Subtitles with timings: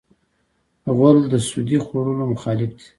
[0.95, 2.87] غول د سودي خوړو مخالف دی.